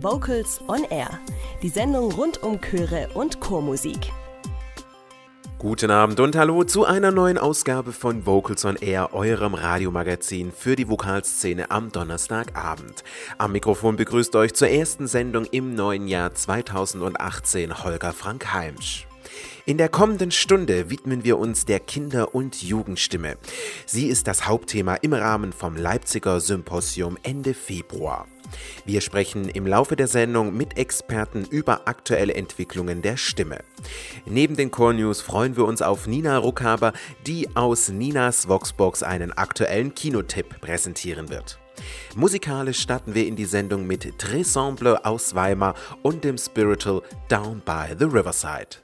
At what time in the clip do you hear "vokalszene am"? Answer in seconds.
10.88-11.92